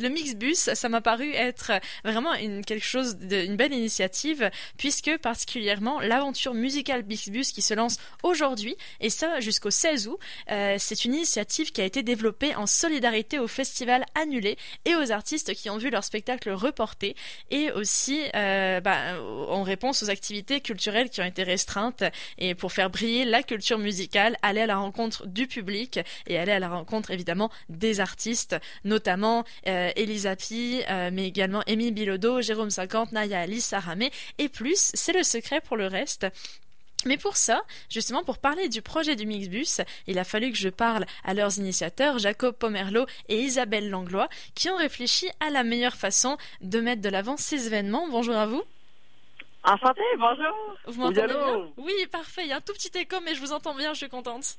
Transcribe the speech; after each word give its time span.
Le 0.00 0.08
Mixbus, 0.08 0.54
ça 0.74 0.88
m'a 0.88 1.00
paru 1.00 1.32
être 1.32 1.72
vraiment 2.04 2.34
une, 2.34 2.64
quelque 2.64 2.84
chose 2.84 3.16
belle 3.16 3.72
initiative, 3.72 4.50
puisque 4.76 5.16
particulièrement 5.18 6.00
l'aventure 6.00 6.54
musicale 6.54 7.04
Mixbus 7.04 7.52
qui 7.52 7.62
se 7.62 7.74
lance 7.74 7.98
aujourd'hui, 8.22 8.76
et 9.00 9.10
ça 9.10 9.40
jusqu'au 9.40 9.70
16 9.70 10.08
août, 10.08 10.18
euh, 10.50 10.76
c'est 10.78 11.04
une 11.04 11.14
initiative 11.14 11.72
qui 11.72 11.80
a 11.80 11.84
été 11.84 12.02
développée 12.02 12.54
en 12.54 12.66
solidarité 12.66 13.38
au 13.38 13.48
festival 13.48 14.04
annulé 14.14 14.56
et 14.84 14.94
aux 14.94 15.12
artistes 15.12 15.54
qui 15.54 15.70
ont 15.70 15.78
vu 15.78 15.90
leur 15.90 16.04
spectacle 16.04 16.50
reporté, 16.50 17.14
et 17.50 17.70
aussi 17.72 18.22
euh, 18.34 18.80
bah, 18.80 19.20
en 19.20 19.62
réponse 19.62 20.02
aux 20.02 20.10
activités 20.10 20.60
culturelles 20.60 21.10
qui 21.10 21.20
ont 21.20 21.26
été 21.26 21.42
restreintes, 21.42 22.04
et 22.38 22.54
pour 22.54 22.72
faire 22.72 22.90
briller 22.90 23.24
la 23.24 23.42
culture 23.42 23.78
musicale, 23.78 24.36
aller 24.42 24.60
à 24.60 24.66
la 24.66 24.76
rencontre 24.76 25.26
du 25.26 25.46
public 25.46 26.00
et 26.26 26.38
aller 26.38 26.52
à 26.52 26.58
la 26.58 26.68
rencontre 26.68 27.10
évidemment 27.10 27.50
des 27.68 28.00
artistes, 28.00 28.56
notamment 28.84 29.44
euh, 29.66 29.81
Elisa 29.96 30.36
Pi, 30.36 30.82
euh, 30.88 31.10
mais 31.12 31.26
également 31.26 31.62
Émile 31.66 31.94
Bilodeau, 31.94 32.40
Jérôme 32.40 32.70
50, 32.70 33.12
Naya 33.12 33.40
Ali, 33.40 33.60
Saramé 33.60 34.10
et 34.38 34.48
plus. 34.48 34.90
C'est 34.94 35.12
le 35.12 35.22
secret 35.22 35.60
pour 35.60 35.76
le 35.76 35.86
reste. 35.86 36.26
Mais 37.04 37.16
pour 37.16 37.36
ça, 37.36 37.62
justement 37.88 38.22
pour 38.22 38.38
parler 38.38 38.68
du 38.68 38.80
projet 38.80 39.16
du 39.16 39.26
Mixbus, 39.26 39.82
il 40.06 40.18
a 40.18 40.24
fallu 40.24 40.52
que 40.52 40.58
je 40.58 40.68
parle 40.68 41.04
à 41.24 41.34
leurs 41.34 41.58
initiateurs, 41.58 42.18
Jacob 42.18 42.54
Pomerlo 42.54 43.06
et 43.28 43.40
Isabelle 43.40 43.90
Langlois, 43.90 44.28
qui 44.54 44.70
ont 44.70 44.76
réfléchi 44.76 45.28
à 45.40 45.50
la 45.50 45.64
meilleure 45.64 45.96
façon 45.96 46.36
de 46.60 46.80
mettre 46.80 47.02
de 47.02 47.08
l'avant 47.08 47.36
ces 47.36 47.66
événements. 47.66 48.08
Bonjour 48.08 48.36
à 48.36 48.46
vous. 48.46 48.62
Enchanté, 49.64 50.02
bonjour. 50.18 50.76
Vous 50.86 51.00
m'entendez 51.00 51.32
bien 51.32 51.68
Oui, 51.76 51.92
parfait. 52.10 52.42
Il 52.42 52.48
y 52.48 52.52
a 52.52 52.56
un 52.56 52.60
tout 52.60 52.72
petit 52.72 52.90
écho, 52.98 53.16
mais 53.24 53.34
je 53.34 53.40
vous 53.40 53.52
entends 53.52 53.74
bien. 53.74 53.92
Je 53.92 53.98
suis 53.98 54.08
contente. 54.08 54.56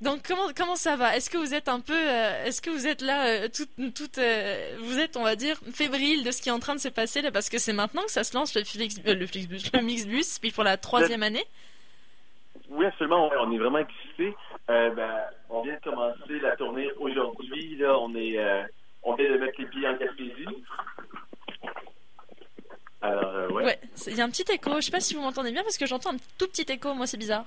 Donc 0.00 0.22
comment 0.26 0.48
comment 0.56 0.74
ça 0.74 0.96
va? 0.96 1.16
Est-ce 1.16 1.30
que 1.30 1.38
vous 1.38 1.54
êtes 1.54 1.68
un 1.68 1.78
peu, 1.78 1.94
euh, 1.94 2.44
est-ce 2.44 2.60
que 2.60 2.70
vous 2.70 2.88
êtes 2.88 3.02
là, 3.02 3.44
euh, 3.44 3.48
toute, 3.48 4.18
euh, 4.18 4.76
vous 4.80 4.98
êtes, 4.98 5.16
on 5.16 5.22
va 5.22 5.36
dire, 5.36 5.56
fébrile 5.72 6.24
de 6.24 6.32
ce 6.32 6.42
qui 6.42 6.48
est 6.48 6.52
en 6.52 6.58
train 6.58 6.74
de 6.74 6.80
se 6.80 6.88
passer 6.88 7.22
là, 7.22 7.30
parce 7.30 7.48
que 7.48 7.58
c'est 7.58 7.72
maintenant 7.72 8.02
que 8.02 8.10
ça 8.10 8.24
se 8.24 8.36
lance 8.36 8.56
le 8.56 8.64
Flix, 8.64 9.00
le 9.04 9.26
Flixbus, 9.26 9.70
le 9.72 9.80
Mixbus, 9.80 10.40
puis 10.40 10.50
pour 10.50 10.64
la 10.64 10.76
troisième 10.76 11.22
année? 11.22 11.44
Oui, 12.68 12.84
absolument. 12.84 13.30
On 13.38 13.52
est 13.52 13.58
vraiment 13.58 13.78
excités. 13.78 14.34
Ben, 14.66 15.20
on 15.50 15.62
vient 15.62 15.74
de 15.74 15.80
commencer 15.80 16.40
la 16.40 16.56
tournée 16.56 16.90
aujourd'hui. 16.98 17.76
Là, 17.76 17.96
on 17.98 18.12
est, 18.16 18.40
on 19.04 19.14
vient 19.14 19.30
de 19.30 19.38
mettre 19.38 19.60
les 19.60 19.66
pieds 19.66 19.86
en 19.86 19.96
Gaspésie. 19.96 20.64
Alors, 23.02 23.52
ouais. 23.52 23.78
Il 24.06 24.16
y 24.16 24.20
a 24.20 24.24
un 24.24 24.30
petit 24.30 24.44
écho. 24.52 24.74
Je 24.76 24.80
sais 24.80 24.90
pas 24.90 25.00
si 25.00 25.14
vous 25.14 25.22
m'entendez 25.22 25.52
bien 25.52 25.62
parce 25.62 25.78
que 25.78 25.86
j'entends 25.86 26.12
un 26.12 26.18
tout 26.38 26.48
petit 26.48 26.70
écho. 26.70 26.92
Moi, 26.94 27.06
c'est 27.06 27.16
bizarre. 27.16 27.46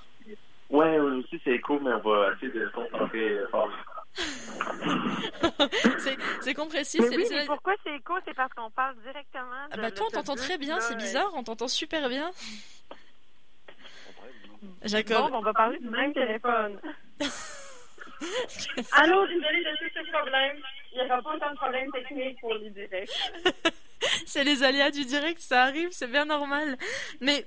Ouais, 0.70 0.97
aussi 1.00 1.39
c'est 1.44 1.52
écho, 1.52 1.80
mais 1.80 1.92
on 1.94 2.00
va 2.00 2.31
essayer 2.34 2.52
de 2.52 2.67
concentrer 2.70 3.38
fort. 3.52 3.70
c'est 6.42 6.53
compressif. 6.53 7.02
Mais, 7.02 7.17
oui, 7.17 7.25
mais 7.30 7.45
pourquoi 7.45 7.73
c'est 7.84 7.95
écho? 7.95 8.14
C'est 8.25 8.34
parce 8.34 8.53
qu'on 8.53 8.72
parle 8.72 8.95
directement. 9.03 9.67
Ah 9.72 9.78
bah 9.78 9.92
toi, 9.92 10.08
on 10.08 10.12
t'entend 10.12 10.36
très 10.36 10.58
bien, 10.58 10.80
c'est 10.80 10.95
bizarre, 10.95 11.31
on 11.36 11.44
t'entend 11.44 11.67
super 11.67 12.08
bien. 12.08 12.31
Jacob. 14.84 15.31
Bon, 15.31 15.38
on 15.38 15.42
va 15.42 15.53
parler 15.53 15.80
du 15.80 15.90
même 15.90 16.14
téléphone. 16.14 16.80
Allô, 18.94 19.28
désolé 19.28 19.64
de 19.64 19.75
tout 19.78 19.90
ce 19.94 20.12
problème. 20.12 20.58
Il 20.94 21.00
n'y 21.00 21.06
aura 21.06 21.22
pas 21.22 21.36
autant 21.36 21.52
de 21.52 21.58
problèmes 21.58 21.92
techniques 21.92 22.40
pour 22.40 22.53
les 22.56 22.69
directs. 22.69 23.12
C'est 24.25 24.44
les 24.44 24.64
aléas 24.64 24.92
du 24.92 25.06
direct, 25.06 25.42
ça 25.42 25.64
arrive, 25.64 25.89
c'est 25.92 26.08
bien 26.08 26.25
normal. 26.25 26.78
Mais 27.22 27.45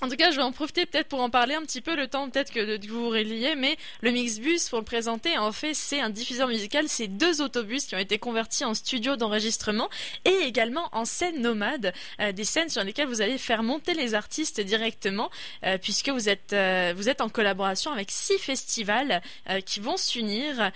en 0.00 0.08
tout 0.08 0.14
cas, 0.14 0.30
je 0.30 0.36
vais 0.36 0.42
en 0.42 0.52
profiter 0.52 0.86
peut-être 0.86 1.08
pour 1.08 1.20
en 1.20 1.28
parler 1.28 1.54
un 1.54 1.62
petit 1.62 1.80
peu, 1.80 1.96
le 1.96 2.06
temps 2.06 2.30
peut-être 2.30 2.52
que 2.52 2.76
de 2.76 2.86
vous 2.86 3.08
relier, 3.08 3.56
mais 3.56 3.76
le 4.00 4.12
Mixbus, 4.12 4.60
pour 4.70 4.78
le 4.78 4.84
présenter, 4.84 5.36
en 5.38 5.50
fait, 5.50 5.74
c'est 5.74 6.00
un 6.00 6.10
diffuseur 6.10 6.46
musical, 6.46 6.84
c'est 6.88 7.08
deux 7.08 7.42
autobus 7.42 7.84
qui 7.84 7.96
ont 7.96 7.98
été 7.98 8.18
convertis 8.18 8.64
en 8.64 8.74
studio 8.74 9.16
d'enregistrement 9.16 9.88
et 10.24 10.44
également 10.46 10.88
en 10.92 11.04
scène 11.04 11.42
nomade, 11.42 11.92
euh, 12.20 12.30
des 12.30 12.44
scènes 12.44 12.68
sur 12.68 12.84
lesquelles 12.84 13.08
vous 13.08 13.22
allez 13.22 13.38
faire 13.38 13.64
monter 13.64 13.92
les 13.94 14.14
artistes 14.14 14.60
directement, 14.60 15.30
euh, 15.64 15.78
puisque 15.78 16.10
vous 16.10 16.28
êtes, 16.28 16.52
euh, 16.52 16.94
vous 16.96 17.08
êtes 17.08 17.20
en 17.20 17.28
collaboration 17.28 17.90
avec 17.90 18.12
six 18.12 18.38
festivals 18.38 19.20
qui 19.64 19.80
vont 19.80 19.96
s'unir, 19.96 20.70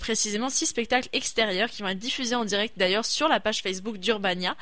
précisément 0.00 0.48
six 0.48 0.66
spectacles 0.66 1.08
extérieurs 1.12 1.68
qui 1.68 1.82
vont 1.82 1.88
être 1.88 1.98
diffusés 1.98 2.34
en 2.34 2.44
direct 2.44 2.74
d'ailleurs 2.78 3.04
sur 3.04 3.28
la 3.28 3.40
page 3.40 3.60
Facebook 3.60 3.98
d'Urbania. 3.98 4.56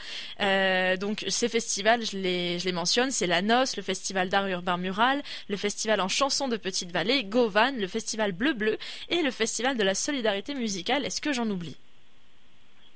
donc 0.97 1.25
ces 1.28 1.48
festivals, 1.48 2.04
je 2.04 2.16
les, 2.16 2.59
je 2.59 2.65
les 2.65 2.72
mentionne, 2.72 3.10
c'est 3.10 3.27
la 3.27 3.43
Noce, 3.43 3.77
le 3.77 3.82
festival 3.82 3.91
d'art 4.28 4.48
urbain 4.48 4.76
mural, 4.76 5.22
le 5.48 5.56
festival 5.56 6.00
en 6.00 6.08
chansons 6.08 6.48
de 6.48 6.56
Petite 6.56 6.92
Vallée, 6.92 7.25
Govan, 7.25 7.76
le 7.78 7.86
festival 7.86 8.32
Bleu 8.32 8.53
Bleu 8.53 8.78
et 9.08 9.22
le 9.22 9.30
festival 9.30 9.76
de 9.76 9.82
la 9.82 9.94
solidarité 9.94 10.54
musicale. 10.54 11.04
Est-ce 11.04 11.20
que 11.20 11.32
j'en 11.32 11.48
oublie? 11.48 11.76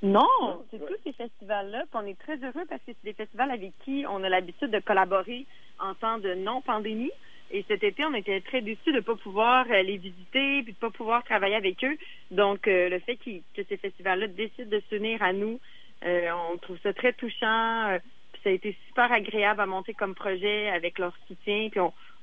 Non, 0.03 0.29
c'est 0.71 0.79
tous 0.79 0.97
ces 1.05 1.13
festivals-là. 1.13 1.85
On 1.95 2.07
est 2.07 2.19
très 2.19 2.37
heureux 2.37 2.65
parce 2.69 2.81
que 2.83 2.93
c'est 2.93 3.05
des 3.05 3.15
festivals 3.15 3.51
avec 3.51 3.73
qui 3.85 4.05
on 4.09 4.23
a 4.23 4.29
l'habitude 4.29 4.71
de 4.71 4.79
collaborer 4.79 5.47
en 5.81 5.95
temps 5.95 6.19
de 6.19 6.35
non-pandémie. 6.35 7.13
Et 7.51 7.65
cet 7.69 7.83
été, 7.85 8.05
on 8.05 8.15
était 8.15 8.41
très 8.41 8.61
déçus 8.61 8.91
de 8.91 8.97
ne 8.97 9.01
pas 9.01 9.15
pouvoir 9.15 9.67
euh, 9.71 9.83
les 9.83 9.97
visiter 9.97 10.63
puis 10.63 10.73
de 10.73 10.77
ne 10.77 10.81
pas 10.81 10.91
pouvoir 10.91 11.25
travailler 11.25 11.55
avec 11.55 11.83
eux. 11.85 11.97
Donc, 12.31 12.67
euh, 12.67 12.89
le 12.89 12.99
fait 12.99 13.17
que 13.17 13.63
ces 13.69 13.77
festivals-là 13.77 14.27
décident 14.27 14.69
de 14.69 14.83
s'unir 14.89 15.23
à 15.23 15.33
nous, 15.33 15.61
euh, 16.05 16.29
on 16.53 16.59
trouve 16.59 16.79
ça 16.83 16.93
très 16.93 17.13
touchant 17.13 17.99
ça 18.47 18.51
a 18.51 18.53
été 18.53 18.79
super 18.87 19.11
agréable 19.11 19.61
à 19.61 19.67
monter 19.67 19.93
comme 19.93 20.15
projet 20.15 20.69
avec 20.69 21.01
leur 21.01 21.13
soutien. 21.27 21.69
Puis 21.69 21.81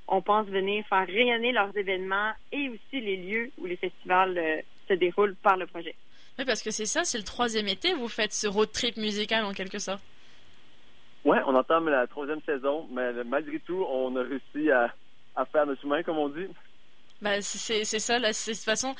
on, 0.07 0.21
pense 0.21 0.47
venir 0.47 0.85
faire 0.87 1.05
rayonner 1.05 1.51
leurs 1.51 1.75
événements 1.75 2.31
et 2.53 2.69
aussi 2.69 3.01
les 3.01 3.17
lieux 3.17 3.51
où 3.57 3.65
les 3.65 3.75
festivals 3.75 4.37
euh, 4.37 4.61
se 4.87 4.93
déroulent 4.93 5.35
par 5.35 5.57
le 5.57 5.67
projet. 5.67 5.95
Oui, 6.39 6.45
parce 6.45 6.63
que 6.63 6.71
c'est 6.71 6.85
ça, 6.85 7.03
c'est 7.03 7.17
le 7.17 7.25
troisième 7.25 7.67
été, 7.67 7.93
vous 7.93 8.07
faites 8.07 8.31
ce 8.31 8.47
road 8.47 8.71
trip 8.71 8.95
musical 8.95 9.43
en 9.43 9.51
quelque 9.51 9.79
sorte. 9.79 10.01
Oui, 11.25 11.37
on 11.45 11.55
entame 11.55 11.89
la 11.89 12.07
troisième 12.07 12.41
saison, 12.45 12.87
mais 12.89 13.11
malgré 13.25 13.59
tout, 13.59 13.85
on 13.89 14.15
a 14.15 14.23
réussi 14.23 14.71
à, 14.71 14.93
à 15.35 15.43
faire 15.43 15.65
le 15.65 15.75
chemin, 15.75 16.03
comme 16.03 16.19
on 16.19 16.29
dit. 16.29 16.47
Bah, 17.21 17.41
c'est 17.41 17.83
ça, 17.83 18.17
là, 18.17 18.29
de 18.29 18.51
toute 18.51 18.63
façon, 18.63 18.95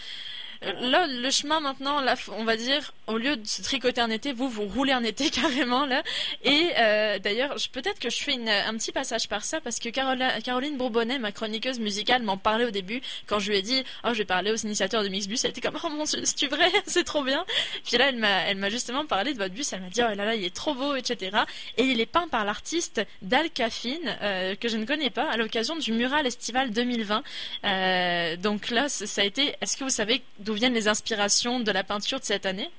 là, 0.81 1.07
le 1.07 1.29
chemin 1.29 1.59
maintenant, 1.59 2.01
là, 2.01 2.16
on 2.38 2.44
va 2.44 2.57
dire, 2.57 2.94
au 3.07 3.18
lieu 3.18 3.35
de 3.35 3.46
se 3.46 3.62
tricoter 3.62 4.01
un 4.01 4.09
été, 4.09 4.34
vous, 4.34 4.50
vous 4.50 4.66
roulez 4.66 4.94
un 4.94 5.03
été 5.03 5.29
carrément, 5.29 5.85
là. 5.85 6.03
Et 6.44 6.69
euh, 6.78 7.19
d'ailleurs, 7.19 7.56
peut-être 7.72 8.00
que 8.00 8.09
je 8.09 8.22
fais 8.24 8.34
un 8.34 8.73
petit 8.75 8.91
passage 8.91 9.28
par 9.28 9.44
ça, 9.44 9.62
parce 9.62 9.79
que 9.79 9.90
Caroline 9.90 10.78
Bourbonnet, 10.78 11.19
ma 11.19 11.31
chroniqueuse 11.31 11.79
musicale, 11.79 12.23
m'en 12.23 12.38
parlait 12.38 12.66
au 12.66 12.72
début, 12.72 13.02
quand 13.28 13.40
je 13.40 13.52
lui 13.52 13.57
ai 13.57 13.62
dit, 13.62 13.84
oh, 14.03 14.09
je 14.13 14.19
vais 14.19 14.25
parler 14.25 14.52
aux 14.52 14.56
initiateurs 14.56 15.03
de 15.03 15.09
Mixbus, 15.09 15.38
elle 15.44 15.52
était 15.52 15.62
comme, 15.62 15.78
oh 15.84 15.90
mon 15.90 16.03
dieu, 16.06 16.22
c'est 16.23 16.47
vrai, 16.47 16.72
c'est 16.85 17.03
trop 17.03 17.23
bien. 17.23 17.46
Puis 17.85 17.97
là, 17.97 18.09
elle 18.09 18.18
m'a, 18.18 18.44
elle 18.47 18.57
m'a 18.57 18.69
justement 18.69 19.06
parlé 19.06 19.34
de 19.34 19.38
votre 19.38 19.53
bus, 19.53 19.72
elle 19.73 19.81
m'a 19.81 19.90
dit, 19.90 20.02
oh 20.02 20.16
là 20.16 20.25
là, 20.25 20.35
il 20.35 20.44
est 20.44 20.56
trop 20.56 20.73
beau, 20.73 20.96
etc. 20.96 21.38
Et 21.78 21.84
il 21.84 22.00
est 22.00 22.06
peint 22.06 22.28
par 22.28 22.46
l'artiste 22.46 23.02
Dal 23.22 23.50
Caffine, 23.50 24.18
euh, 24.22 24.56
que 24.56 24.69
je 24.69 24.78
ne 24.78 24.85
connais 24.85 25.09
pas, 25.09 25.29
à 25.29 25.38
l'occasion 25.38 25.75
du 25.75 25.91
mural 25.91 26.25
estival 26.25 26.72
2020. 26.72 27.23
Euh, 27.66 28.35
donc 28.38 28.69
là, 28.69 28.90
ça 28.90 29.22
a 29.22 29.25
été, 29.25 29.56
est-ce 29.62 29.78
que 29.78 29.84
vous 29.84 29.90
savez 29.90 30.22
d'où 30.40 30.53
viennent 30.53 30.74
les 30.74 30.88
inspirations 30.88 31.59
de 31.59 31.72
la 31.72 31.84
peinture 31.84 32.19
de 32.19 32.25
cette 32.25 32.46
année? 32.46 32.69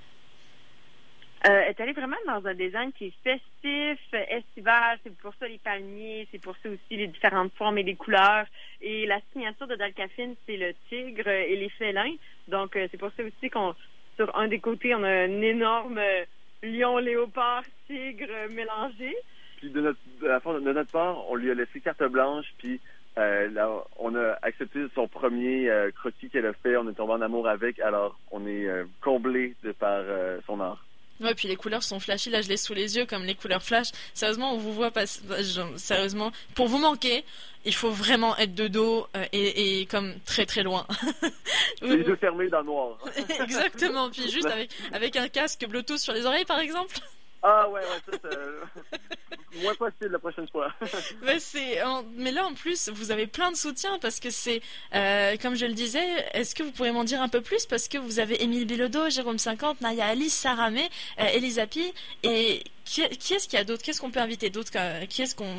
Euh, 1.47 1.51
elle 1.51 1.71
est 1.71 1.81
allée 1.81 1.93
vraiment 1.93 2.17
dans 2.27 2.47
un 2.47 2.55
design 2.55 2.91
qui 2.93 3.07
est 3.07 3.15
festif, 3.23 4.01
estival. 4.13 4.99
C'est 5.05 5.15
pour 5.19 5.35
ça 5.39 5.47
les 5.47 5.59
palmiers, 5.59 6.27
c'est 6.33 6.41
pour 6.41 6.57
ça 6.63 6.71
aussi 6.71 6.97
les 6.97 7.07
différentes 7.07 7.53
formes 7.55 7.77
et 7.77 7.83
les 7.83 7.97
couleurs. 7.97 8.47
Et 8.81 9.05
la 9.05 9.21
signature 9.33 9.67
de 9.67 9.75
Dalcafine, 9.75 10.37
c'est 10.47 10.57
le 10.57 10.73
tigre 10.89 11.29
et 11.29 11.55
les 11.55 11.69
félins. 11.69 12.15
Donc, 12.49 12.77
euh, 12.77 12.89
c'est 12.91 12.97
pour 12.97 13.11
ça 13.15 13.23
aussi 13.23 13.51
qu'on, 13.51 13.75
sur 14.17 14.35
un 14.39 14.49
des 14.49 14.59
côtés, 14.59 14.95
on 14.95 15.03
a 15.03 15.11
un 15.11 15.43
énorme 15.43 15.99
euh, 15.99 16.25
lion, 16.63 16.97
léopard, 16.97 17.65
tigre 17.87 18.49
mélangé. 18.51 19.15
Puis 19.59 19.69
de 19.69 19.83
notre, 19.83 19.99
de 20.21 20.73
notre 20.73 20.91
part, 20.91 21.29
on 21.29 21.35
lui 21.35 21.51
a 21.51 21.55
laissé 21.55 21.81
carte 21.81 22.03
blanche, 22.05 22.47
puis 22.57 22.81
euh, 23.17 23.49
là, 23.51 23.71
on 23.99 24.15
a 24.17 24.37
accepté 24.43 24.81
son 24.95 25.07
premier 25.07 25.71
euh, 25.71 25.91
croquis 25.93 26.29
qu'elle 26.31 26.47
a 26.47 26.53
fait. 26.53 26.77
On 26.77 26.89
est 26.89 26.95
tombé 26.95 27.13
en 27.13 27.21
amour 27.21 27.49
avec. 27.49 27.79
Alors, 27.81 28.19
on 28.33 28.47
est 28.47 28.67
euh, 28.67 28.85
comblé 29.01 29.55
de 29.63 29.73
par 29.73 30.03
son 30.47 30.61
art. 30.61 30.85
Ouais, 31.21 31.35
puis 31.35 31.47
les 31.47 31.55
couleurs 31.55 31.85
sont 31.85 32.01
flashy. 32.01 32.29
Là, 32.31 32.43
je 32.43 32.49
l'ai 32.49 32.57
sous 32.57 32.75
les 32.75 32.97
yeux 32.97 33.07
comme 33.07 33.23
les 33.23 33.37
couleurs 33.37 33.63
flash. 33.63 33.93
Sérieusement, 34.15 34.53
on 34.53 34.57
vous 34.57 34.73
voit 34.73 34.91
pas. 34.91 35.07
Sérieusement, 35.07 36.33
pour 36.57 36.67
vous 36.67 36.79
manquer, 36.79 37.25
il 37.65 37.75
faut 37.75 37.91
vraiment 37.91 38.37
être 38.37 38.55
de 38.55 38.67
dos 38.67 39.07
et, 39.33 39.81
et, 39.81 39.87
comme 39.87 40.15
très 40.27 40.45
très 40.45 40.65
loin. 40.65 40.85
les 41.83 41.99
yeux 41.99 42.17
fermés 42.17 42.49
dans 42.49 42.61
le 42.61 42.67
noir. 42.67 42.99
Exactement. 43.41 44.11
Puis 44.11 44.29
juste 44.29 44.47
avec 44.53 44.71
avec 44.93 45.15
un 45.15 45.29
casque 45.29 45.65
Bluetooth 45.69 45.99
sur 45.99 46.13
les 46.13 46.27
oreilles, 46.27 46.47
par 46.47 46.59
exemple. 46.59 46.97
Ah 47.47 47.69
ouais, 47.69 47.81
ouais, 47.81 48.01
ça, 48.11 48.19
c'est 48.23 49.63
moins 49.63 49.75
possible 49.75 50.13
la 50.13 50.19
prochaine 50.19 50.49
fois. 50.49 50.73
mais, 51.23 51.39
c'est, 51.39 51.79
mais 52.17 52.33
là, 52.33 52.47
en 52.47 52.55
plus, 52.55 52.89
vous 52.89 53.11
avez 53.11 53.27
plein 53.27 53.51
de 53.51 53.57
soutien 53.57 53.99
parce 54.01 54.19
que 54.19 54.31
c'est, 54.31 54.63
euh, 54.95 55.37
comme 55.43 55.55
je 55.55 55.67
le 55.67 55.75
disais, 55.75 56.27
est-ce 56.33 56.55
que 56.55 56.63
vous 56.63 56.73
pourriez 56.73 56.93
m'en 56.93 57.05
dire 57.05 57.21
un 57.21 57.29
peu 57.29 57.43
plus? 57.43 57.67
Parce 57.67 57.87
que 57.87 57.99
vous 57.99 58.19
avez 58.19 58.43
Émile 58.43 58.67
Bilodeau, 58.67 59.11
Jérôme 59.11 59.37
50, 59.37 59.83
Naya 59.83 60.07
Alice, 60.07 60.33
Sarah 60.35 60.71
May, 60.71 60.89
euh, 61.21 61.27
Elisa 61.35 61.67
Pi, 61.67 61.93
et 62.23 62.65
qui, 62.87 63.03
est-ce 63.03 63.47
qu'il 63.47 63.59
y 63.59 63.63
a 63.63 63.65
d'autres 63.65 63.83
Qu'est-ce 63.83 64.01
qu'on 64.01 64.11
peut 64.11 64.21
inviter 64.21 64.49
d'autres 64.49 64.73
Qui 65.07 65.21
est-ce 65.23 65.37
qu'on, 65.37 65.55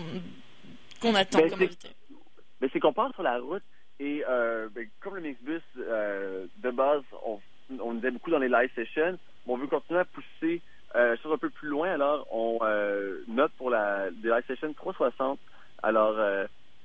qu'on 1.01 1.13
attend 1.13 1.37
ben, 1.37 1.49
comme 1.51 1.61
invité? 1.61 1.89
ben, 2.61 2.69
C'est 2.73 2.79
qu'on 2.79 2.93
part 2.93 3.13
sur 3.13 3.21
la 3.21 3.37
route 3.37 3.63
et 3.99 4.23
euh, 4.27 4.69
ben, 4.73 4.87
comme 5.01 5.17
le 5.17 5.21
Mixbus, 5.21 5.61
euh, 5.77 6.47
de 6.57 6.71
base, 6.71 7.03
on, 7.23 7.39
on 7.79 8.03
est 8.03 8.11
beaucoup 8.11 8.31
dans 8.31 8.39
les 8.39 8.49
live 8.49 8.71
sessions 8.73 9.19
on 9.47 9.57
veut 9.57 9.67
continuer 9.67 9.99
à 9.99 10.05
pousser 10.05 10.61
euh, 11.13 11.33
un 11.33 11.37
peu 11.37 11.49
plus 11.49 11.69
loin. 11.69 11.91
Alors, 11.91 12.27
on 12.31 12.59
note 13.27 13.51
pour 13.57 13.69
la 13.69 14.09
Live 14.09 14.43
Session 14.47 14.73
360. 14.73 15.39
Alors, 15.83 16.17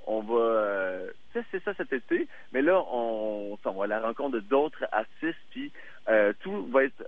on 0.06 0.20
va 0.20 0.98
tester 1.32 1.60
ça 1.60 1.74
cet 1.74 1.92
été. 1.92 2.28
Mais 2.52 2.62
là, 2.62 2.82
on, 2.92 3.58
on 3.64 3.72
va 3.72 3.84
à 3.84 3.86
la 3.86 4.00
rencontre 4.00 4.38
d'autres 4.40 4.84
artistes. 4.92 5.38
Puis 5.50 5.72
tout 6.40 6.66
va 6.66 6.84
être 6.84 7.04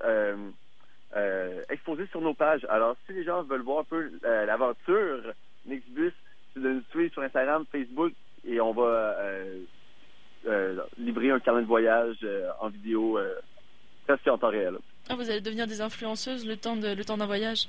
exposé 1.68 2.06
sur 2.06 2.20
nos 2.20 2.34
pages. 2.34 2.66
Alors, 2.68 2.96
si 3.06 3.12
les 3.12 3.24
gens 3.24 3.42
veulent 3.42 3.62
voir 3.62 3.80
un 3.80 3.84
peu 3.84 4.10
l'aventure 4.22 5.32
Mixbus, 5.66 6.12
c'est 6.54 6.60
de 6.60 6.68
nous 6.68 6.82
suivre 6.90 7.12
sur 7.12 7.22
Instagram, 7.22 7.64
Facebook, 7.70 8.12
et 8.44 8.60
on 8.60 8.72
va 8.72 9.16
euh, 10.44 10.80
livrer 10.98 11.30
un 11.30 11.38
carnet 11.38 11.62
de 11.62 11.66
voyage 11.66 12.16
euh, 12.24 12.50
en 12.58 12.68
vidéo 12.68 13.16
euh, 13.16 13.34
presque 14.06 14.26
en 14.26 14.38
temps 14.38 14.48
réel. 14.48 14.76
Ah, 15.12 15.14
vous 15.14 15.30
allez 15.30 15.42
devenir 15.42 15.66
des 15.66 15.82
influenceuses 15.82 16.46
le 16.46 16.56
temps 16.56 16.74
de 16.74 16.94
le 16.94 17.04
temps 17.04 17.18
d'un 17.18 17.26
voyage. 17.26 17.68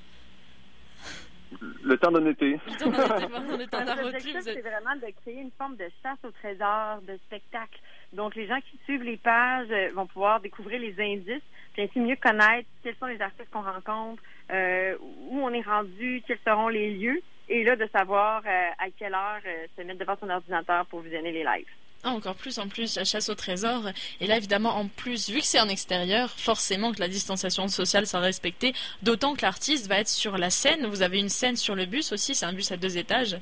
Le 1.83 1.97
temps 1.97 2.09
d'un 2.09 2.25
été. 2.25 2.51
Le 2.51 2.77
temps 2.77 2.89
d'un 2.89 3.17
été, 3.17 3.27
pardon, 3.27 3.57
le 3.57 3.67
temps 3.67 3.83
d'un 3.83 4.41
c'est 4.41 4.61
vraiment 4.61 4.95
de 4.95 5.11
créer 5.21 5.41
une 5.41 5.51
forme 5.57 5.75
de 5.75 5.89
chasse 6.01 6.19
au 6.23 6.31
trésor, 6.31 7.01
de 7.01 7.17
spectacle. 7.27 7.79
Donc, 8.13 8.35
les 8.35 8.47
gens 8.47 8.59
qui 8.61 8.79
suivent 8.85 9.03
les 9.03 9.17
pages 9.17 9.67
vont 9.93 10.07
pouvoir 10.07 10.39
découvrir 10.39 10.79
les 10.79 10.95
indices, 10.97 11.43
puis 11.73 11.83
ainsi 11.83 11.99
mieux 11.99 12.15
connaître 12.15 12.69
quels 12.81 12.95
sont 12.95 13.07
les 13.07 13.21
artistes 13.21 13.49
qu'on 13.51 13.61
rencontre, 13.61 14.23
où 14.49 15.41
on 15.41 15.49
est 15.49 15.61
rendu, 15.61 16.23
quels 16.25 16.39
seront 16.45 16.69
les 16.69 16.93
lieux, 16.93 17.21
et 17.49 17.65
là, 17.65 17.75
de 17.75 17.87
savoir 17.87 18.41
à 18.45 18.89
quelle 18.97 19.13
heure 19.13 19.41
se 19.75 19.81
mettre 19.81 19.99
devant 19.99 20.15
son 20.17 20.29
ordinateur 20.29 20.85
pour 20.85 21.01
visionner 21.01 21.33
les 21.33 21.43
lives. 21.43 21.67
Ah, 22.03 22.09
encore 22.09 22.35
plus 22.35 22.59
en 22.59 22.67
plus 22.67 22.97
la 22.97 23.05
chasse 23.05 23.29
au 23.29 23.35
trésor. 23.35 23.83
Et 24.19 24.27
là, 24.27 24.35
évidemment, 24.35 24.75
en 24.77 24.87
plus, 24.87 25.29
vu 25.29 25.39
que 25.39 25.45
c'est 25.45 25.61
en 25.61 25.69
extérieur, 25.69 26.29
forcément 26.31 26.91
que 26.91 26.99
la 26.99 27.07
distanciation 27.07 27.67
sociale 27.69 28.05
sera 28.05 28.21
respectée. 28.21 28.73
D'autant 29.01 29.35
que 29.35 29.41
l'artiste 29.41 29.87
va 29.87 29.99
être 29.99 30.09
sur 30.09 30.37
la 30.37 30.49
scène. 30.49 30.85
Vous 30.87 31.01
avez 31.01 31.19
une 31.19 31.29
scène 31.29 31.55
sur 31.55 31.75
le 31.75 31.85
bus 31.85 32.11
aussi. 32.11 32.35
C'est 32.35 32.45
un 32.45 32.51
bus 32.51 32.71
à 32.73 32.77
deux 32.77 32.97
étages. 32.97 33.37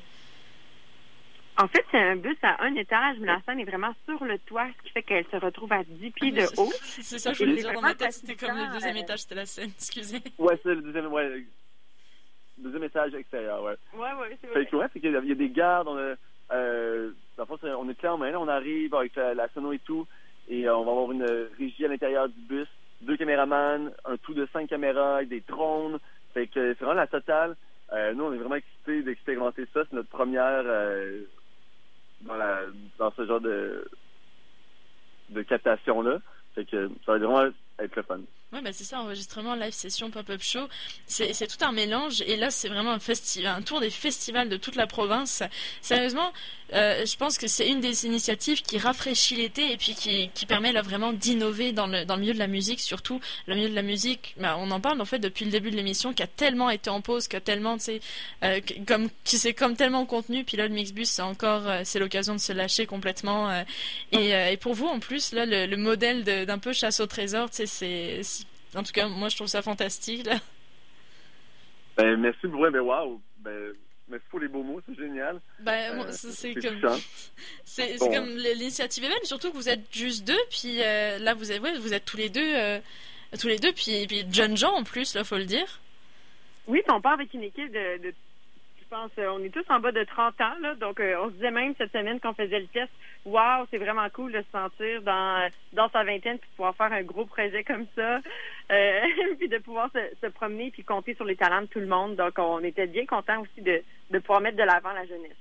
En 1.58 1.66
fait, 1.68 1.84
c'est 1.90 1.98
un 1.98 2.16
bus 2.16 2.36
à 2.42 2.62
un 2.62 2.74
étage, 2.76 3.16
mais 3.20 3.26
la 3.26 3.40
scène 3.42 3.58
est 3.60 3.64
vraiment 3.64 3.94
sur 4.06 4.24
le 4.24 4.38
toit, 4.38 4.68
ce 4.78 4.82
qui 4.84 4.92
fait 4.92 5.02
qu'elle 5.02 5.26
se 5.26 5.36
retrouve 5.36 5.72
à 5.72 5.82
10 5.84 6.10
pieds 6.12 6.30
de 6.30 6.46
haut. 6.56 6.72
C'est 6.82 7.18
ça 7.18 7.32
que 7.32 7.38
je 7.38 7.44
voulais 7.44 7.56
dire 7.56 7.72
dans 7.72 7.82
ma 7.82 7.94
tête. 7.94 8.12
C'était 8.12 8.36
comme 8.36 8.56
le 8.56 8.72
deuxième 8.72 8.96
étage, 8.96 9.20
c'était 9.20 9.34
la 9.34 9.46
scène. 9.46 9.70
Excusez. 9.76 10.22
Ouais, 10.38 10.58
c'est 10.62 10.74
le 10.74 10.80
deuxième, 10.80 11.12
ouais, 11.12 11.44
deuxième 12.56 12.84
étage 12.84 13.14
extérieur, 13.14 13.62
ouais. 13.62 13.74
Ouais, 13.94 14.12
ouais, 14.20 14.38
c'est 14.40 14.46
vrai. 14.46 14.60
Fait 14.60 14.70
que, 14.70 14.76
ouais, 14.76 14.86
c'est 14.92 15.00
qu'il 15.00 15.12
y 15.12 15.32
a 15.32 15.34
des 15.34 15.50
gardes, 15.50 15.88
on 15.88 15.96
a, 15.98 16.14
euh, 16.52 17.12
on 17.38 17.88
est 17.88 17.94
clair, 17.94 18.18
mais 18.18 18.34
on 18.34 18.48
arrive 18.48 18.94
avec 18.94 19.16
la, 19.16 19.48
sono 19.54 19.72
et 19.72 19.78
tout, 19.78 20.06
et 20.48 20.66
euh, 20.66 20.76
on 20.76 20.84
va 20.84 20.90
avoir 20.92 21.12
une 21.12 21.48
régie 21.58 21.84
à 21.84 21.88
l'intérieur 21.88 22.28
du 22.28 22.40
bus, 22.40 22.68
deux 23.02 23.16
caméramans, 23.16 23.90
un 24.04 24.16
tout 24.18 24.34
de 24.34 24.46
cinq 24.52 24.68
caméras, 24.68 25.24
des 25.24 25.40
drones. 25.40 25.98
Fait 26.34 26.46
que 26.46 26.74
c'est 26.74 26.84
vraiment 26.84 27.00
la 27.00 27.06
totale. 27.06 27.56
Euh, 27.92 28.14
nous, 28.14 28.24
on 28.24 28.32
est 28.32 28.38
vraiment 28.38 28.54
excités 28.56 29.02
d'expérimenter 29.02 29.66
ça. 29.72 29.82
C'est 29.84 29.96
notre 29.96 30.08
première 30.08 30.62
euh, 30.64 31.22
dans, 32.22 32.36
la, 32.36 32.60
dans 32.98 33.10
ce 33.12 33.26
genre 33.26 33.40
de, 33.40 33.84
de 35.30 35.42
captation-là. 35.42 36.18
Fait 36.54 36.64
que 36.64 36.88
ça 37.04 37.12
va 37.12 37.18
vraiment 37.18 37.52
être 37.78 37.96
le 37.96 38.02
fun. 38.02 38.20
Oui, 38.52 38.60
bah 38.62 38.70
c'est 38.74 38.84
ça, 38.84 39.00
enregistrement, 39.00 39.54
live 39.54 39.72
session, 39.72 40.10
pop-up 40.10 40.42
show. 40.42 40.68
C'est 41.06 41.46
tout 41.46 41.64
un 41.64 41.72
mélange. 41.72 42.20
Et 42.26 42.36
là, 42.36 42.50
c'est 42.50 42.68
vraiment 42.68 42.90
un, 42.90 42.98
festival, 42.98 43.54
un 43.56 43.62
tour 43.62 43.80
des 43.80 43.88
festivals 43.88 44.50
de 44.50 44.58
toute 44.58 44.76
la 44.76 44.86
province. 44.86 45.42
Sérieusement, 45.80 46.34
euh, 46.74 47.06
je 47.06 47.16
pense 47.16 47.38
que 47.38 47.46
c'est 47.46 47.66
une 47.66 47.80
des 47.80 48.04
initiatives 48.04 48.60
qui 48.60 48.76
rafraîchit 48.76 49.36
l'été 49.36 49.72
et 49.72 49.78
puis 49.78 49.94
qui, 49.94 50.28
qui 50.34 50.44
permet 50.44 50.72
là 50.72 50.82
vraiment 50.82 51.14
d'innover 51.14 51.72
dans 51.72 51.86
le, 51.86 52.04
dans 52.04 52.16
le 52.16 52.20
milieu 52.20 52.34
de 52.34 52.38
la 52.38 52.46
musique, 52.46 52.80
surtout 52.80 53.20
le 53.46 53.54
milieu 53.54 53.70
de 53.70 53.74
la 53.74 53.82
musique. 53.82 54.34
Bah, 54.38 54.56
on 54.58 54.70
en 54.70 54.80
parle 54.80 55.00
en 55.00 55.06
fait 55.06 55.18
depuis 55.18 55.46
le 55.46 55.50
début 55.50 55.70
de 55.70 55.76
l'émission, 55.76 56.12
qui 56.12 56.22
a 56.22 56.26
tellement 56.26 56.68
été 56.68 56.90
en 56.90 57.00
pause, 57.00 57.28
qui 57.28 57.36
a 57.36 57.40
tellement, 57.40 57.78
tu 57.78 57.84
sais, 57.84 58.00
euh, 58.44 58.60
comme, 58.86 59.08
qui 59.24 59.38
s'est 59.38 59.54
comme 59.54 59.76
tellement 59.76 60.04
contenu. 60.04 60.44
Puis 60.44 60.58
là, 60.58 60.68
le 60.68 60.74
Mixbus, 60.74 61.06
c'est 61.06 61.22
encore, 61.22 61.66
euh, 61.68 61.80
c'est 61.84 61.98
l'occasion 61.98 62.34
de 62.34 62.40
se 62.40 62.52
lâcher 62.52 62.84
complètement. 62.84 63.50
Euh, 63.50 63.62
et, 64.12 64.30
et, 64.52 64.56
pour 64.58 64.74
vous, 64.74 64.86
en 64.86 65.00
plus, 65.00 65.32
là, 65.32 65.46
le, 65.46 65.64
le 65.64 65.76
modèle 65.78 66.24
d'un 66.24 66.58
peu 66.58 66.74
chasse 66.74 67.00
au 67.00 67.06
trésor, 67.06 67.48
tu 67.50 67.66
sais, 67.66 68.20
c'est 68.22 68.41
en 68.74 68.82
tout 68.82 68.92
cas, 68.92 69.08
moi, 69.08 69.28
je 69.28 69.36
trouve 69.36 69.48
ça 69.48 69.62
fantastique. 69.62 70.26
Là. 70.26 70.36
Ben, 71.96 72.16
merci 72.16 72.48
pour 72.48 72.60
ben, 72.70 72.80
wow. 72.80 73.20
Ben, 73.38 73.72
merci 74.08 74.26
pour 74.30 74.40
les 74.40 74.48
beaux 74.48 74.62
mots, 74.62 74.80
c'est 74.86 74.96
génial. 74.96 75.40
Ben, 75.60 75.98
euh, 75.98 76.04
c'est 76.10 76.54
comme. 76.54 76.80
C'est 77.64 77.98
comme 77.98 78.36
l'initiative 78.36 79.04
belle, 79.04 79.12
surtout 79.24 79.50
que 79.50 79.56
vous 79.56 79.68
êtes 79.68 79.92
juste 79.92 80.26
deux, 80.26 80.38
puis 80.50 80.82
euh, 80.82 81.18
là, 81.18 81.34
vous 81.34 81.50
êtes, 81.50 81.60
ouais, 81.62 81.78
vous 81.78 81.94
êtes 81.94 82.04
tous 82.04 82.16
les 82.16 82.28
deux, 82.28 82.54
euh, 82.54 82.78
tous 83.40 83.48
les 83.48 83.58
deux, 83.58 83.72
puis, 83.72 84.06
puis 84.06 84.24
jeunes 84.30 84.56
gens 84.56 84.74
en 84.74 84.84
plus, 84.84 85.14
là, 85.14 85.24
faut 85.24 85.38
le 85.38 85.46
dire. 85.46 85.80
Oui, 86.66 86.82
on 86.88 87.00
part 87.00 87.14
avec 87.14 87.32
une 87.34 87.42
équipe 87.42 87.72
de, 87.72 88.12
pense, 88.92 89.10
on 89.16 89.42
est 89.42 89.48
tous 89.48 89.64
en 89.70 89.80
bas 89.80 89.90
de 89.90 90.04
30 90.04 90.38
ans, 90.42 90.58
là, 90.60 90.74
donc 90.74 91.00
on 91.00 91.28
se 91.28 91.34
disait 91.34 91.50
même 91.50 91.74
cette 91.78 91.92
semaine 91.92 92.20
qu'on 92.20 92.34
faisait 92.34 92.60
le 92.60 92.66
test, 92.66 92.92
waouh, 93.24 93.66
c'est 93.70 93.78
vraiment 93.78 94.08
cool 94.10 94.32
de 94.32 94.42
se 94.42 94.50
sentir 94.52 95.00
dans, 95.00 95.50
dans 95.72 95.88
sa 95.88 96.04
vingtaine 96.04 96.38
puis 96.38 96.50
de 96.50 96.56
pouvoir 96.56 96.76
faire 96.76 96.92
un 96.92 97.02
gros 97.02 97.24
projet 97.24 97.64
comme 97.64 97.86
ça, 97.96 98.20
euh, 98.70 99.00
puis 99.38 99.48
de 99.48 99.58
pouvoir 99.58 99.90
se, 99.92 99.98
se, 100.20 100.26
promener 100.26 100.70
puis 100.70 100.84
compter 100.84 101.14
sur 101.14 101.24
les 101.24 101.36
talents 101.36 101.62
de 101.62 101.66
tout 101.66 101.80
le 101.80 101.86
monde. 101.86 102.16
Donc, 102.16 102.34
on 102.36 102.62
était 102.62 102.86
bien 102.86 103.06
content 103.06 103.40
aussi 103.40 103.62
de, 103.62 103.82
de 104.10 104.18
pouvoir 104.18 104.42
mettre 104.42 104.58
de 104.58 104.62
l'avant 104.62 104.92
la 104.92 105.06
jeunesse. 105.06 105.32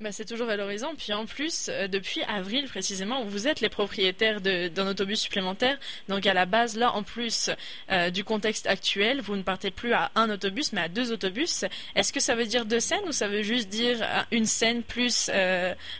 Bah, 0.00 0.12
c'est 0.12 0.26
toujours 0.26 0.46
valorisant. 0.46 0.94
Puis 0.96 1.12
en 1.12 1.26
plus, 1.26 1.68
euh, 1.68 1.88
depuis 1.88 2.22
avril 2.22 2.66
précisément, 2.66 3.24
vous 3.24 3.48
êtes 3.48 3.60
les 3.60 3.68
propriétaires 3.68 4.40
d'un 4.40 4.86
autobus 4.86 5.20
supplémentaire. 5.20 5.76
Donc 6.08 6.24
à 6.24 6.34
la 6.34 6.46
base, 6.46 6.76
là, 6.76 6.94
en 6.94 7.02
plus 7.02 7.50
euh, 7.90 8.08
du 8.10 8.22
contexte 8.22 8.68
actuel, 8.68 9.20
vous 9.20 9.34
ne 9.34 9.42
partez 9.42 9.72
plus 9.72 9.92
à 9.94 10.12
un 10.14 10.30
autobus, 10.30 10.72
mais 10.72 10.82
à 10.82 10.88
deux 10.88 11.10
autobus. 11.10 11.64
Est-ce 11.96 12.12
que 12.12 12.20
ça 12.20 12.36
veut 12.36 12.46
dire 12.46 12.64
deux 12.64 12.78
scènes 12.78 13.08
ou 13.08 13.12
ça 13.12 13.26
veut 13.26 13.42
juste 13.42 13.70
dire 13.70 13.96
euh, 14.00 14.22
une 14.30 14.44
scène 14.44 14.84
plus, 14.84 15.32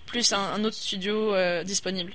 plus 0.06 0.32
un, 0.32 0.62
autre 0.62 0.76
studio 0.76 1.34
disponible? 1.64 2.12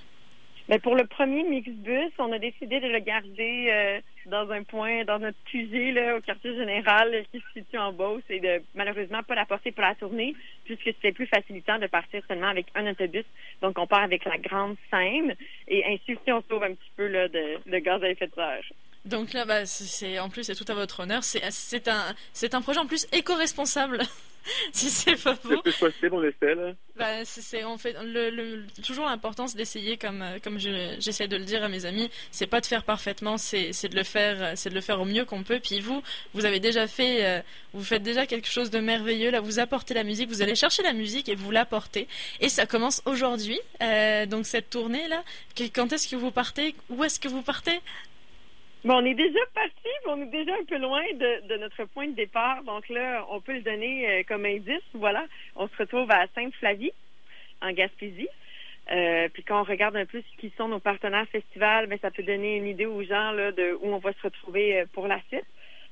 Pour 0.83 0.95
le 0.95 1.06
premier 1.06 1.44
Mixbus, 1.44 2.13
on 2.18 2.31
a 2.31 2.39
décidé 2.39 2.79
de 2.79 2.88
le 2.88 3.00
garder 3.00 4.01
dans 4.25 4.50
un 4.52 4.64
point, 4.64 5.04
dans 5.06 5.20
notre 5.20 5.38
QG, 5.46 5.94
là, 5.94 6.16
au 6.18 6.22
quartier 6.22 6.56
général, 6.56 7.25
qui 7.31 7.40
se 7.40 7.60
situe 7.60 7.78
en 7.78 7.94
Beauce, 7.94 8.24
et 8.30 8.40
de 8.40 8.62
malheureusement 8.75 9.24
pas 9.24 9.36
la 9.36 9.46
porter 9.46 9.72
pour 9.72 9.84
la 9.84 9.96
tournée, 9.96 10.36
puisque 10.66 10.86
c'était 10.86 11.12
plus 11.12 11.28
facilitant 11.28 11.80
de 11.80 11.88
partir 11.88 12.24
seulement 12.28 12.48
avec 12.48 12.68
un 12.75 12.90
autobus. 12.90 13.25
Donc, 13.62 13.78
on 13.78 13.88
part 13.88 14.04
avec 14.04 14.25
la 14.25 14.38
grande 14.38 14.75
scène, 14.90 15.36
et 15.68 15.86
ainsi 15.86 16.14
aussi, 16.14 16.31
on 16.31 16.44
sauve 16.50 16.64
un 16.64 16.74
petit 16.74 16.92
peu 16.96 17.10
de 17.10 17.78
gaz 17.80 18.04
à 18.04 18.10
effet 18.10 18.28
de 18.28 18.34
serre. 18.34 18.64
Donc 19.05 19.33
là, 19.33 19.45
bah, 19.45 19.65
c'est 19.65 20.19
en 20.19 20.29
plus, 20.29 20.44
c'est 20.44 20.55
tout 20.55 20.69
à 20.69 20.73
votre 20.73 21.01
honneur. 21.01 21.23
C'est 21.23 21.88
un, 21.88 22.15
c'est 22.33 22.55
un 22.55 22.61
projet 22.61 22.79
en 22.79 22.88
plus 22.88 23.07
éco-responsable. 23.11 24.00
si 24.72 24.89
c'est 24.89 25.22
pas 25.22 25.33
beau. 25.43 25.50
C'est 25.55 25.62
plus 25.62 25.77
possible, 25.77 26.15
on 26.15 26.24
essaie, 26.24 26.55
là. 26.55 26.74
Bah, 26.95 27.25
c'est, 27.25 27.63
on 27.63 27.77
fait, 27.77 27.95
le, 28.03 28.29
le, 28.29 28.65
toujours 28.83 29.05
l'importance 29.05 29.55
d'essayer, 29.55 29.98
comme, 29.98 30.22
euh, 30.22 30.39
comme 30.43 30.60
j'essaie 30.60 31.27
de 31.27 31.38
le 31.38 31.45
dire 31.45 31.63
à 31.63 31.69
mes 31.69 31.86
amis, 31.86 32.10
c'est 32.31 32.48
pas 32.48 32.62
de 32.62 32.65
faire 32.65 32.83
parfaitement, 32.83 33.38
c'est, 33.38 33.72
de 33.72 33.95
le 33.95 34.03
faire, 34.03 34.57
c'est 34.57 34.69
de 34.69 34.75
le 34.75 34.81
faire 34.81 35.01
au 35.01 35.05
mieux 35.05 35.25
qu'on 35.25 35.43
peut. 35.43 35.60
Puis 35.60 35.79
vous, 35.79 36.03
vous 36.33 36.45
avez 36.45 36.60
déjà 36.60 36.88
fait, 36.88 37.25
euh, 37.25 37.41
vous 37.74 37.83
faites 37.83 38.03
déjà 38.03 38.25
quelque 38.25 38.48
chose 38.48 38.69
de 38.69 38.79
merveilleux, 38.79 39.31
là, 39.31 39.39
vous 39.39 39.60
apportez 39.60 39.93
la 39.93 40.03
musique, 40.03 40.29
vous 40.29 40.41
allez 40.41 40.55
chercher 40.55 40.83
la 40.83 40.93
musique 40.93 41.29
et 41.29 41.36
vous 41.36 41.51
l'apportez. 41.51 42.07
Et 42.39 42.50
ça 42.50 42.65
commence 42.65 43.01
aujourd'hui, 43.05 43.60
euh, 43.81 44.25
donc 44.25 44.45
cette 44.45 44.69
tournée-là. 44.69 45.24
Quand 45.74 45.91
est-ce 45.93 46.07
que 46.07 46.15
vous 46.15 46.31
partez? 46.31 46.75
Où 46.89 47.03
est-ce 47.03 47.19
que 47.19 47.27
vous 47.27 47.41
partez? 47.41 47.79
Bon, 48.86 48.96
on 48.96 49.06
est 49.06 49.13
déjà 49.13 49.40
parti, 49.54 49.90
on 50.08 50.22
est 50.22 50.25
déjà 50.25 50.54
un 50.56 50.66
peu 50.66 50.78
loin 50.78 51.04
de, 51.13 51.58
notre 51.58 51.86
point 51.86 52.08
de 52.08 52.16
départ. 52.16 52.63
Donc 52.63 52.90
là, 52.90 53.25
on 53.30 53.40
peut 53.40 53.54
le 53.54 53.62
donner 53.62 54.10
euh, 54.10 54.24
comme 54.28 54.44
indice. 54.44 54.84
Voilà, 54.94 55.25
on 55.56 55.70
se 55.70 55.78
retrouve 55.78 56.12
à 56.12 56.28
Sainte-Flavie, 56.36 56.92
en 57.62 57.72
Gaspésie. 57.72 58.28
Euh, 58.92 59.30
puis 59.30 59.44
quand 59.44 59.62
on 59.62 59.63
regarde 59.63 59.96
un 59.96 60.06
peu 60.06 60.22
ce 60.22 60.38
qui 60.42 60.52
sont 60.58 60.68
nos 60.68 60.82
partenaires 60.82 61.28
festivals, 61.30 61.88
ben, 61.88 61.98
ça 62.02 62.12
peut 62.12 62.24
donner 62.24 62.58
une 62.58 62.68
idée 62.68 62.86
aux 62.86 63.04
gens 63.04 63.34
de 63.34 63.78
où 63.82 63.94
on 63.94 64.00
va 64.00 64.12
se 64.12 64.22
retrouver 64.22 64.82
euh, 64.82 64.86
pour 64.92 65.08
la 65.08 65.22
suite. 65.30 65.48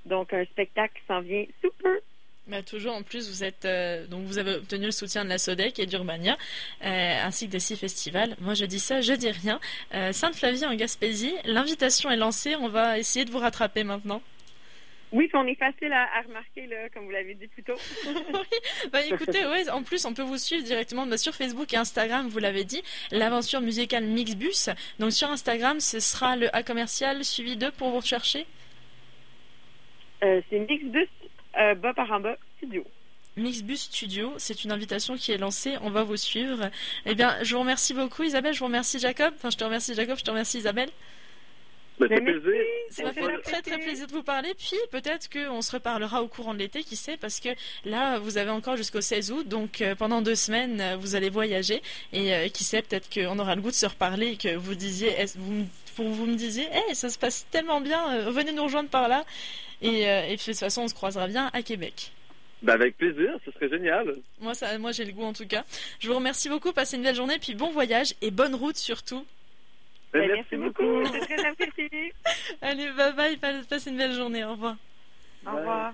Donc 0.06 0.34
un 0.34 0.44
spectacle 0.44 1.00
qui 1.00 1.06
s'en 1.08 1.22
vient 1.22 1.46
sous 1.62 1.72
peu 1.82 2.02
bah, 2.48 2.64
toujours 2.64 2.96
en 2.96 3.04
plus, 3.04 3.30
vous 3.30 3.44
êtes 3.44 3.66
euh, 3.66 4.08
donc 4.08 4.26
vous 4.26 4.40
avez 4.40 4.56
obtenu 4.56 4.86
le 4.86 4.92
soutien 4.92 5.24
de 5.24 5.30
la 5.30 5.38
Sodec 5.38 5.78
et 5.80 5.86
d'Urbania, 5.86 6.38
euh, 6.84 7.24
ainsi 7.24 7.46
que 7.48 7.52
des 7.52 7.60
six 7.60 7.78
festivals. 7.78 8.36
Moi, 8.42 8.56
je 8.56 8.66
dis 8.66 8.80
ça, 8.80 9.00
je 9.00 9.14
dis 9.14 9.30
rien. 9.30 9.60
Euh, 9.94 10.12
Sainte-Flavie 10.12 10.66
en 10.66 10.74
Gaspésie, 10.76 11.34
l'invitation 11.46 12.10
est 12.10 12.18
lancée. 12.18 12.56
On 12.56 12.68
va 12.68 12.98
essayer 12.98 13.26
de 13.26 13.32
vous 13.32 13.38
rattraper 13.38 13.84
maintenant. 13.84 14.22
Oui, 15.12 15.30
on 15.34 15.46
est 15.46 15.56
facile 15.56 15.92
à, 15.92 16.22
remarquer, 16.26 16.68
là, 16.68 16.90
comme 16.94 17.04
vous 17.06 17.12
l'avez 17.12 17.36
dit 17.36 17.48
plus 17.48 17.64
tôt. 17.64 17.76
oui, 18.08 18.58
bah 18.92 19.06
écoutez, 19.06 19.46
ouais, 19.46 19.70
en 19.70 19.84
plus, 19.84 20.06
on 20.06 20.14
peut 20.14 20.22
vous 20.24 20.38
suivre 20.38 20.64
directement 20.64 21.06
bah, 21.06 21.18
sur 21.18 21.36
Facebook 21.36 21.74
et 21.74 21.78
Instagram, 21.78 22.28
vous 22.28 22.40
l'avez 22.40 22.64
dit, 22.64 22.82
l'aventure 23.12 23.62
musicale 23.62 24.06
Mixbus. 24.06 24.72
Donc 25.00 25.12
sur 25.12 25.30
Instagram, 25.30 25.80
ce 25.80 26.00
sera 26.00 26.38
le 26.38 26.54
A 26.56 26.64
commercial 26.64 27.24
suivi 27.26 27.58
de 27.58 27.70
pour 27.70 27.90
vous 27.90 27.98
rechercher? 27.98 28.46
C'est 30.22 30.60
Mixbus 30.70 31.10
euh, 31.58 31.76
studio. 32.58 32.86
Mixbus 33.38 33.78
Studio, 33.78 34.34
c'est 34.38 34.66
une 34.66 34.72
invitation 34.72 35.16
qui 35.16 35.32
est 35.32 35.38
lancée, 35.38 35.78
on 35.82 35.90
va 35.90 36.04
vous 36.04 36.18
suivre. 36.18 36.70
Eh 37.06 37.16
bien, 37.16 37.36
je 37.42 37.56
vous 37.56 37.62
remercie 37.62 37.94
beaucoup 37.94 38.24
Isabelle, 38.24 38.54
je 38.54 38.60
vous 38.60 38.66
remercie 38.66 39.00
Jacob, 39.00 39.34
enfin 39.38 39.50
je 39.50 39.58
te 39.58 39.64
remercie 39.64 39.94
Jacob, 39.94 40.18
je 40.18 40.24
te 40.24 40.30
remercie 40.30 40.58
Isabelle. 40.58 40.90
Ben, 42.02 42.10
c'est 42.10 42.22
Mais 42.22 42.32
plaisir. 42.34 42.62
Ça 42.90 43.04
m'a 43.04 43.14
fait 43.14 43.42
très 43.44 43.62
très 43.62 43.78
plaisir 43.80 44.08
de 44.08 44.12
vous 44.12 44.24
parler. 44.24 44.54
Puis 44.58 44.76
peut-être 44.92 45.30
qu'on 45.30 45.62
se 45.62 45.72
reparlera 45.72 46.22
au 46.22 46.28
courant 46.28 46.54
de 46.54 46.60
l'été, 46.60 46.84
qui 46.84 46.96
sait, 46.96 47.18
parce 47.18 47.40
que 47.40 47.50
là, 47.86 48.20
vous 48.20 48.38
avez 48.38 48.52
encore 48.52 48.76
jusqu'au 48.76 49.02
16 49.02 49.32
août, 49.32 49.48
donc 49.48 49.82
euh, 49.82 49.96
pendant 49.96 50.22
deux 50.22 50.36
semaines, 50.36 50.82
euh, 50.82 50.98
vous 50.98 51.16
allez 51.16 51.30
voyager. 51.30 51.82
Et 52.14 52.34
euh, 52.34 52.48
qui 52.50 52.64
sait, 52.64 52.82
peut-être 52.82 53.10
qu'on 53.14 53.38
aura 53.40 53.56
le 53.56 53.62
goût 53.62 53.70
de 53.70 53.76
se 53.76 53.86
reparler 53.86 54.32
et 54.32 54.38
que 54.38 54.56
vous 54.56 54.76
disiez, 54.76 55.14
vous, 55.38 55.66
pour 55.96 56.10
vous 56.10 56.26
me 56.26 56.36
disiez, 56.36 56.68
hey, 56.72 56.96
ça 56.96 57.10
se 57.10 57.18
passe 57.18 57.48
tellement 57.52 57.82
bien, 57.82 58.14
euh, 58.14 58.32
venez 58.32 58.52
nous 58.52 58.64
rejoindre 58.64 58.90
par 58.90 59.08
là. 59.08 59.24
Et, 59.82 60.08
euh, 60.08 60.24
et 60.26 60.38
puis 60.38 60.48
de 60.48 60.52
toute 60.52 60.60
façon, 60.60 60.84
on 60.84 60.88
se 60.88 60.94
croisera 60.94 61.28
bien 61.28 61.50
à 61.54 61.62
Québec. 61.62 62.12
Ben, 62.62 62.74
avec 62.74 62.98
plaisir, 62.98 63.34
ce 63.44 63.52
serait 63.52 63.70
génial. 63.70 64.16
Moi, 64.40 64.54
ça, 64.54 64.78
moi 64.78 64.92
j'ai 64.92 65.06
le 65.06 65.12
goût 65.14 65.24
en 65.24 65.34
tout 65.34 65.48
cas. 65.48 65.64
Je 66.00 66.08
vous 66.08 66.16
remercie 66.16 66.48
beaucoup, 66.48 66.72
passez 66.72 66.96
une 66.98 67.04
belle 67.04 67.16
journée, 67.16 67.40
puis 67.40 67.56
bon 67.56 67.72
voyage 67.72 68.14
et 68.22 68.30
bonne 68.30 68.54
route 68.54 68.78
surtout. 68.78 69.26
Ben, 70.14 70.28
Ben, 70.28 70.32
merci 70.36 70.56
beaucoup. 70.58 71.06
C'est 71.06 71.20
très 71.22 71.46
apprécié. 71.46 72.14
Allez, 72.62 72.92
bye 72.92 73.14
bye, 73.14 73.38
passez 73.70 73.90
une 73.90 73.98
belle 73.98 74.14
journée, 74.14 74.44
au 74.44 74.52
revoir. 74.52 74.76
Au 75.46 75.56
revoir. 75.56 75.94